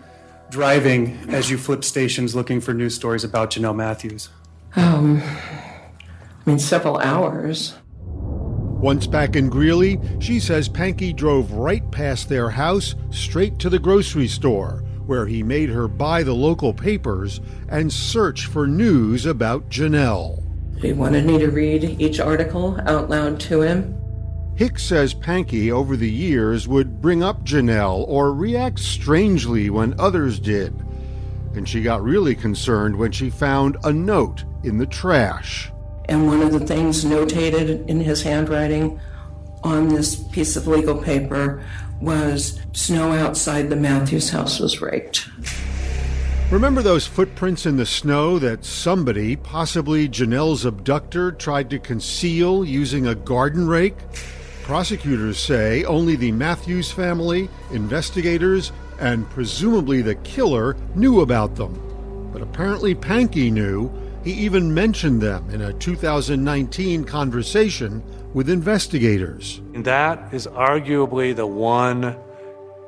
[0.51, 4.29] driving as you flipped stations looking for news stories about Jonelle Matthews?
[4.77, 7.75] Um, I mean, several hours.
[8.81, 13.79] Once back in Greeley, she says Pankey drove right past their house straight to the
[13.79, 19.69] grocery store, where he made her buy the local papers and search for news about
[19.69, 20.45] Jonelle.
[20.81, 23.99] He wanted me to read each article out loud to him.
[24.59, 30.41] Hicks says Pankey over the years would bring up Jonelle or react strangely when others
[30.41, 30.75] did.
[31.55, 35.71] And she got really concerned when she found a note in the trash.
[36.09, 38.99] And one of the things notated in his handwriting
[39.63, 41.65] on this piece of legal paper
[42.01, 45.29] was snow outside the Matthews house was raked.
[46.51, 53.07] Remember those footprints in the snow that somebody, possibly Jonelle's abductor, tried to conceal using
[53.07, 53.95] a garden rake?
[54.69, 61.73] Prosecutors say only the Matthews family, investigators, and presumably the killer knew about them.
[62.35, 63.91] But apparently Pankey knew.
[64.25, 68.03] He even mentioned them in a 2019 conversation
[68.35, 69.63] with investigators.
[69.73, 72.15] And that is arguably the one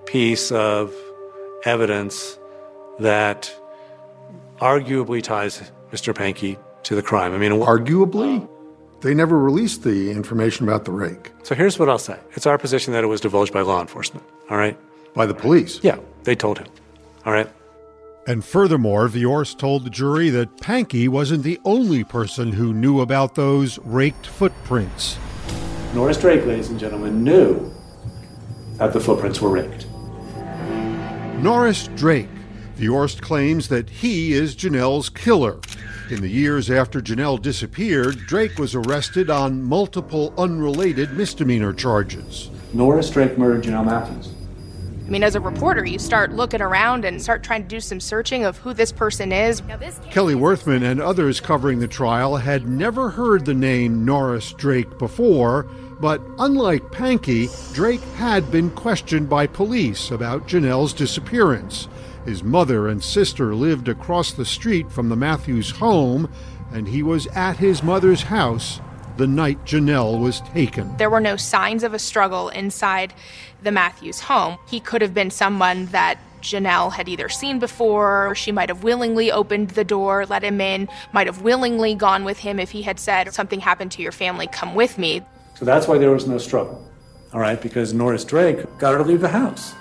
[0.05, 0.95] piece of
[1.64, 2.39] evidence
[2.99, 3.51] that
[4.59, 6.12] arguably ties Mr.
[6.12, 7.33] Pankey to the crime.
[7.33, 8.47] I mean, arguably?
[9.01, 11.32] They never released the information about the rake.
[11.42, 14.24] So here's what I'll say it's our position that it was divulged by law enforcement,
[14.51, 14.78] all right?
[15.14, 15.80] By the police?
[15.82, 16.66] Yeah, they told him,
[17.24, 17.48] all right?
[18.26, 23.34] And furthermore, Viorst told the jury that Pankey wasn't the only person who knew about
[23.34, 25.18] those raked footprints.
[25.94, 27.72] Norris Drake, ladies and gentlemen, knew
[28.74, 29.86] that the footprints were raked.
[31.42, 32.28] Norris Drake.
[32.81, 35.61] Viorst claims that he is Jonelle's killer.
[36.11, 42.51] In the years after Jonelle disappeared, Drake was arrested on multiple unrelated misdemeanor charges.
[42.72, 44.33] Norris Drake murdered Jonelle Matthews.
[45.07, 48.01] I mean, as a reporter, you start looking around and start trying to do some
[48.01, 49.61] searching of who this person is.
[50.11, 55.64] Kelly Werthmann and others covering the trial had never heard the name Norris Drake before,
[56.01, 61.89] but unlike Pankey, Drake had been questioned by police about Jonelle's disappearance.
[62.24, 66.30] His mother and sister lived across the street from the Matthews home,
[66.72, 68.80] and he was at his mother's house
[69.16, 70.96] the night Jonelle was taken.
[70.96, 73.12] There were no signs of a struggle inside
[73.62, 74.56] the Matthews home.
[74.68, 78.82] He could have been someone that Jonelle had either seen before, or she might have
[78.82, 82.80] willingly opened the door, let him in, might have willingly gone with him if he
[82.80, 85.22] had said, Something happened to your family, come with me.
[85.54, 86.82] So that's why there was no struggle,
[87.34, 87.60] all right?
[87.60, 89.74] Because Norris Drake got her to leave the house.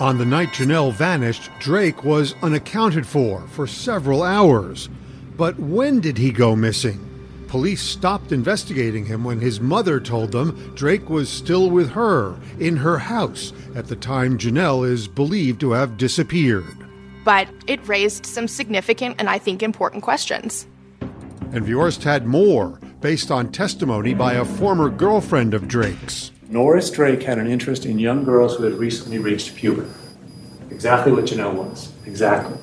[0.00, 4.88] On the night Jonelle vanished, Drake was unaccounted for for several hours.
[5.36, 6.98] But when did he go missing?
[7.46, 12.76] Police stopped investigating him when his mother told them Drake was still with her in
[12.76, 16.76] her house at the time Jonelle is believed to have disappeared.
[17.24, 20.66] But it raised some significant and I think important questions.
[21.52, 26.32] And Viorst had more based on testimony by a former girlfriend of Drake's.
[26.54, 29.90] Norris Drake had an interest in young girls who had recently reached puberty.
[30.70, 31.92] Exactly what Jonelle was.
[32.06, 32.56] Exactly.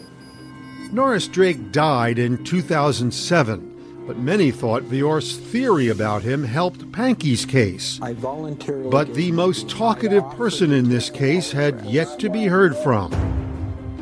[0.94, 8.00] Norris Drake died in 2007, but many thought Viorst's theory about him helped Pankey's case.
[8.02, 8.90] I voluntarily.
[8.90, 13.12] But the most talkative person in this case had yet to be heard from.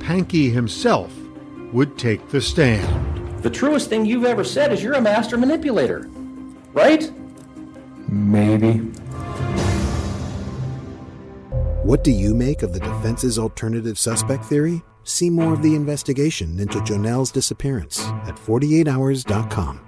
[0.01, 1.11] Pankey himself
[1.73, 3.41] would take the stand.
[3.41, 6.07] The truest thing you've ever said is you're a master manipulator,
[6.73, 7.11] right?
[8.07, 8.91] Maybe.
[11.89, 14.83] What do you make of the defense's alternative suspect theory?
[15.05, 19.79] See more of the investigation into Jonelle's disappearance at 48hours.com.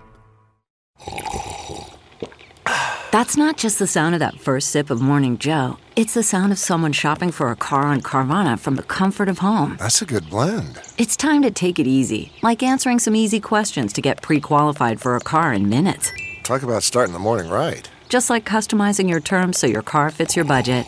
[3.12, 5.78] That's not just the sound of that first sip of Morning Joe.
[5.95, 9.38] It's the sound of someone shopping for a car on Carvana from the comfort of
[9.38, 9.78] home.
[9.78, 10.80] That's a good blend.
[10.97, 14.99] It's time to take it easy, like answering some easy questions to get pre qualified
[14.99, 16.12] for a car in minutes.
[16.41, 17.88] Talk about starting the morning right.
[18.10, 20.88] Just like customizing your terms so your car fits your budget.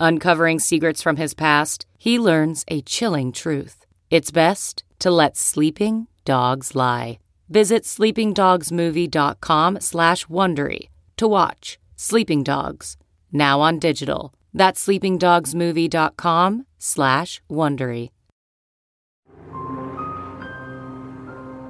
[0.00, 3.84] Uncovering secrets from his past, he learns a chilling truth.
[4.10, 7.18] It's best to let sleeping dogs lie.
[7.48, 12.96] Visit sleepingdogsmovie.com slash Wondery to watch Sleeping Dogs,
[13.32, 14.32] now on digital.
[14.54, 18.10] That's sleepingdogsmovie.com slash Wondery.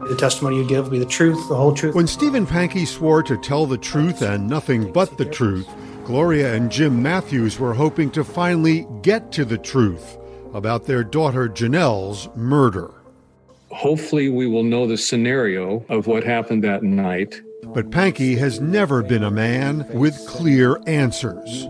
[0.08, 1.94] The testimony you give will be the truth, the whole truth.
[1.94, 5.68] When Stephen Pankey swore to tell the truth and nothing but the truth,
[6.08, 10.16] Gloria and Jim Matthews were hoping to finally get to the truth
[10.54, 12.90] about their daughter Jonelle's murder.
[13.68, 17.42] Hopefully, we will know the scenario of what happened that night.
[17.62, 21.64] But Pankey has never been a man with clear answers.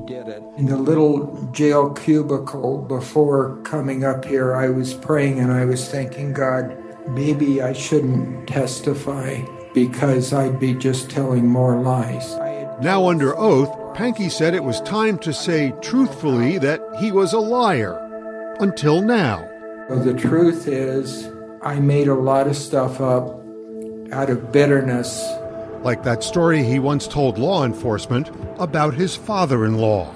[0.57, 5.89] In the little jail cubicle before coming up here, I was praying and I was
[5.89, 6.79] thanking God,
[7.09, 9.41] maybe I shouldn't testify
[9.75, 12.37] because I'd be just telling more lies.
[12.81, 17.41] Now, under oath, Pankey said it was time to say truthfully that he was a
[17.41, 17.99] liar.
[18.61, 19.49] Until now.
[19.89, 21.29] Well, the truth is,
[21.61, 23.41] I made a lot of stuff up
[24.13, 25.29] out of bitterness.
[25.83, 30.15] Like that story he once told law enforcement about his father in law.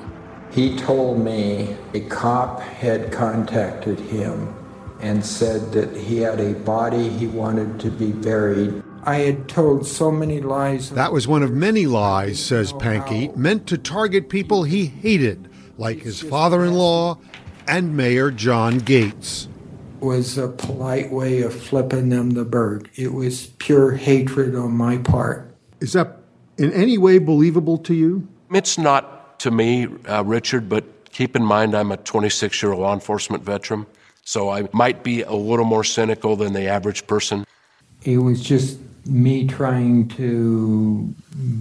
[0.53, 4.55] He told me a cop had contacted him
[5.01, 8.83] and said that he had a body he wanted to be buried.
[9.05, 10.91] I had told so many lies.
[10.91, 15.99] That was one of many lies, says Pankey, meant to target people he hated, like
[16.03, 17.19] his father in law
[17.67, 19.49] and Mayor John Gates.
[20.01, 22.91] Was a polite way of flipping them the bird.
[22.95, 25.53] It was pure hatred on my part.
[25.81, 26.19] Is that
[26.57, 28.29] in any way believable to you?
[28.53, 32.95] It's not to me, uh, Richard, but keep in mind I'm a 26 year law
[32.95, 33.87] enforcement veteran,
[34.23, 37.45] so I might be a little more cynical than the average person.
[38.05, 41.15] It was just me trying to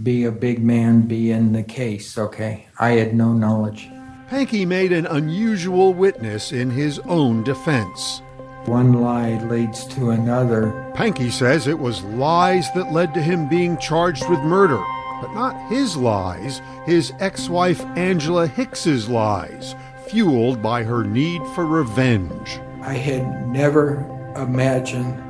[0.03, 2.67] be a big man, be in the case, okay?
[2.79, 3.89] I had no knowledge.
[4.29, 8.21] Pankey made an unusual witness in his own defense.
[8.65, 10.67] One lie leads to another.
[10.95, 14.81] Pankey says it was lies that led to him being charged with murder,
[15.19, 19.75] but not his lies, his ex wife Angela Hicks's lies,
[20.07, 22.59] fueled by her need for revenge.
[22.81, 25.21] I had never imagined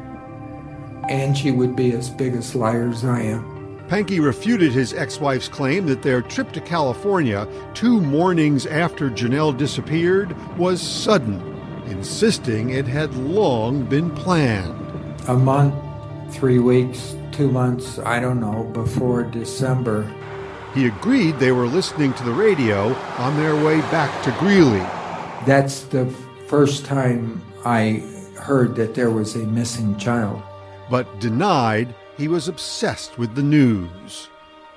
[1.10, 3.62] Angie would be as big a liar as I am.
[3.88, 9.58] Pankey refuted his ex wife's claim that their trip to California, two mornings after Jonelle
[9.58, 11.42] disappeared, was sudden,
[11.88, 14.78] insisting it had long been planned.
[15.28, 15.76] A month,
[16.34, 20.10] three weeks, two months, I don't know, before December.
[20.74, 24.80] He agreed they were listening to the radio on their way back to Greeley.
[25.46, 26.06] That's the
[26.48, 28.04] first time I
[28.40, 30.42] heard that there was a missing child.
[30.92, 34.28] But denied he was obsessed with the news.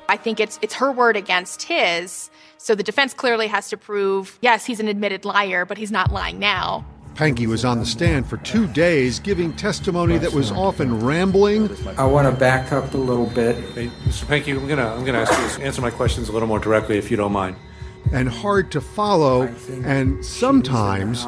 [0.08, 2.30] I think it's it's her word against his.
[2.56, 6.12] So the defense clearly has to prove, yes, he's an admitted liar, but he's not
[6.12, 6.86] lying now.
[7.14, 11.68] Pankey was on the stand for two days, giving testimony that was often rambling.
[11.98, 13.56] I want to back up a little bit.
[13.74, 14.24] Hey, Mr.
[14.24, 16.96] Pankey, I'm gonna I'm gonna ask you to answer my questions a little more directly,
[16.96, 17.56] if you don't mind.
[18.12, 19.42] And hard to follow,
[19.82, 21.24] and sometimes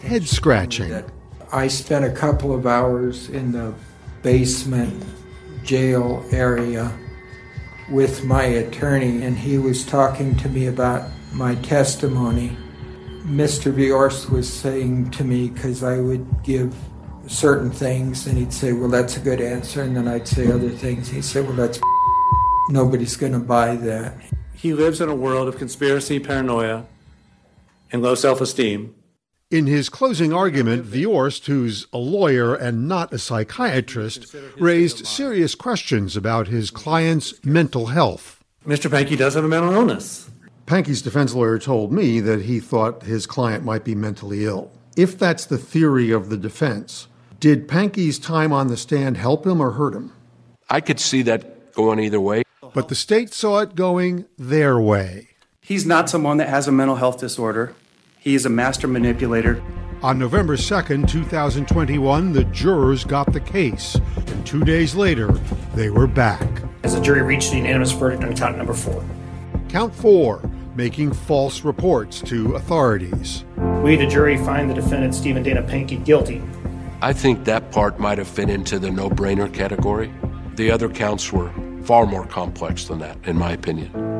[0.00, 1.04] head scratching.
[1.52, 3.74] I spent a couple of hours in the
[4.22, 5.04] basement
[5.62, 6.92] jail area
[7.90, 12.56] with my attorney, and he was talking to me about my testimony.
[13.24, 13.72] Mr.
[13.72, 16.74] Viorst was saying to me, because I would give
[17.26, 19.82] certain things, and he'd say, Well, that's a good answer.
[19.82, 21.08] And then I'd say other things.
[21.08, 21.80] He'd say, Well, that's
[22.70, 24.16] nobody's going to buy that.
[24.54, 26.86] He lives in a world of conspiracy, paranoia,
[27.92, 28.94] and low self esteem.
[29.50, 36.16] In his closing argument, Viorst, who's a lawyer and not a psychiatrist, raised serious questions
[36.16, 38.44] about his client's mental health.
[38.64, 38.88] Mr.
[38.88, 40.30] Pankey does have a mental illness.
[40.66, 44.70] Pankey's defense lawyer told me that he thought his client might be mentally ill.
[44.96, 47.08] If that's the theory of the defense,
[47.40, 50.12] did Pankey's time on the stand help him or hurt him?
[50.68, 52.44] I could see that going either way.
[52.72, 55.30] But the state saw it going their way.
[55.60, 57.74] He's not someone that has a mental health disorder.
[58.20, 59.62] He is a master manipulator.
[60.02, 65.32] On November 2nd, 2021, the jurors got the case, and two days later,
[65.74, 66.46] they were back.
[66.82, 69.02] As the jury reached a unanimous verdict on count number four.
[69.70, 70.42] Count four
[70.74, 73.46] making false reports to authorities.
[73.82, 76.42] We, the jury, find the defendant, Stephen Dana Pankey, guilty.
[77.00, 80.12] I think that part might have fit into the no brainer category.
[80.56, 81.50] The other counts were
[81.84, 84.19] far more complex than that, in my opinion.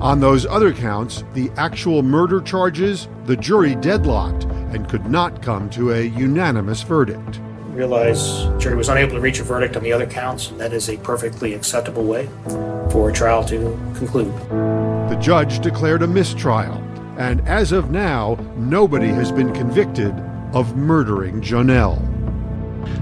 [0.00, 5.68] On those other counts, the actual murder charges, the jury deadlocked and could not come
[5.70, 7.40] to a unanimous verdict.
[7.70, 10.88] Realize jury was unable to reach a verdict on the other counts, and that is
[10.88, 12.28] a perfectly acceptable way
[12.90, 13.58] for a trial to
[13.96, 14.32] conclude.
[15.10, 16.76] The judge declared a mistrial,
[17.18, 20.14] and as of now, nobody has been convicted
[20.52, 21.98] of murdering Jonelle.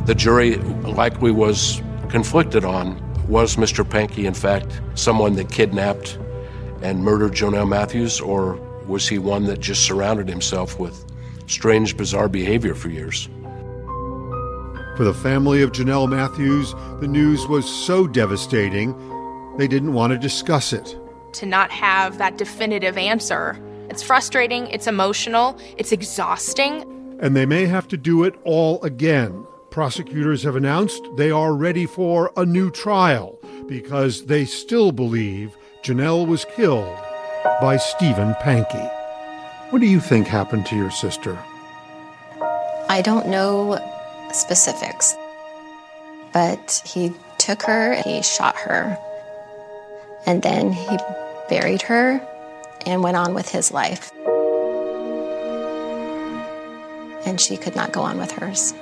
[0.07, 3.85] The jury likely was conflicted on was Mr.
[3.85, 6.19] Pankey, in fact, someone that kidnapped
[6.83, 8.55] and murdered Jonelle Matthews, or
[8.87, 11.05] was he one that just surrounded himself with
[11.47, 13.29] strange, bizarre behavior for years?
[14.97, 18.95] For the family of Jonelle Matthews, the news was so devastating,
[19.59, 20.97] they didn't want to discuss it.
[21.35, 23.59] To not have that definitive answer,
[23.91, 26.83] it's frustrating, it's emotional, it's exhausting.
[27.21, 29.47] And they may have to do it all again.
[29.71, 35.57] Prosecutors have announced they are ready for a new trial because they still believe
[35.87, 36.99] Jonelle was killed
[37.61, 38.91] by Stephen Pankey.
[39.71, 41.39] What do you think happened to your sister?
[42.89, 43.79] I don't know
[44.33, 45.15] specifics,
[46.33, 48.99] but he took her, he shot her,
[50.27, 50.99] and then he
[51.49, 52.21] buried her
[52.85, 54.11] and went on with his life.
[57.25, 58.75] And she could not go on with hers.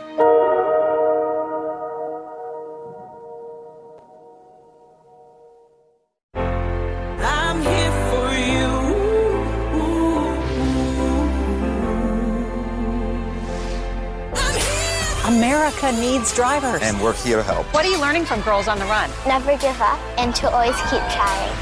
[15.85, 16.81] America needs drivers.
[16.83, 17.67] And we're here to help.
[17.75, 19.11] What are you learning from Girls on the Run?
[19.27, 21.53] Never give up and to always keep trying.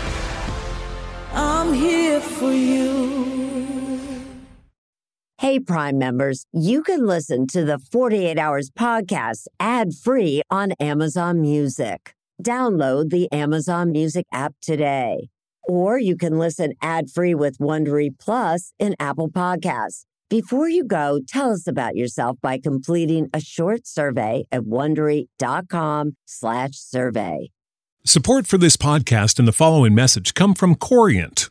[1.32, 3.40] I'm here for you.
[5.38, 11.40] Hey, Prime members, you can listen to the 48 Hours podcast ad free on Amazon
[11.40, 12.14] Music.
[12.42, 15.30] Download the Amazon Music app today.
[15.64, 20.04] Or you can listen ad free with Wondery Plus in Apple Podcasts.
[20.32, 27.50] Before you go, tell us about yourself by completing a short survey at wondery.com/slash survey.
[28.06, 31.50] Support for this podcast and the following message come from Corient.